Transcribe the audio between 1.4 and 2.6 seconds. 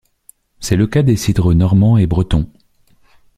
normand et breton.